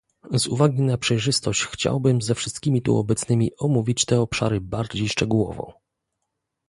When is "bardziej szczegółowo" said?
4.61-5.73